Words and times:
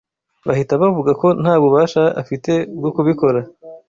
bahita 0.47 0.73
bavuga 0.81 1.11
ko 1.21 1.27
nta 1.41 1.53
bubasha 1.61 2.03
afite 2.21 2.51
bwo 2.77 2.89
kubikora 2.95 3.39